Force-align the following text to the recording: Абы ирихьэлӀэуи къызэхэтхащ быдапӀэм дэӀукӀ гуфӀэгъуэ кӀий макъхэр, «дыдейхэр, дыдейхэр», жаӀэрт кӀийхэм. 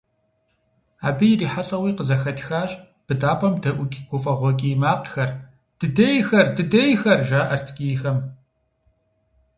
Абы 1.07 1.25
ирихьэлӀэуи 1.31 1.95
къызэхэтхащ 1.97 2.71
быдапӀэм 3.05 3.53
дэӀукӀ 3.63 3.97
гуфӀэгъуэ 4.09 4.51
кӀий 4.59 4.75
макъхэр, 4.81 5.29
«дыдейхэр, 5.79 6.47
дыдейхэр», 6.55 7.19
жаӀэрт 7.27 7.67
кӀийхэм. 7.75 8.17